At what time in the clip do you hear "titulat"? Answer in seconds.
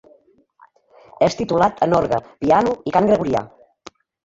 1.41-1.85